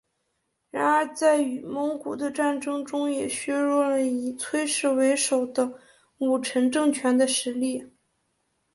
[0.71, 5.79] 然而在与蒙古的战争中也削弱了以崔氏为首的
[6.17, 7.85] 武臣政权的实力。